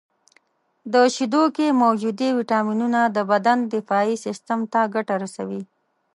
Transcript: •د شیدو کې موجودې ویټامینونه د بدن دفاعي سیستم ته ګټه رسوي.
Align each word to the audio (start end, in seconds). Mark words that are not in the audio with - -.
•د 0.93 0.95
شیدو 1.15 1.43
کې 1.55 1.77
موجودې 1.83 2.29
ویټامینونه 2.37 2.99
د 3.15 3.17
بدن 3.31 3.57
دفاعي 3.73 4.15
سیستم 4.25 4.59
ته 4.73 4.79
ګټه 4.95 5.15
رسوي. 5.23 5.61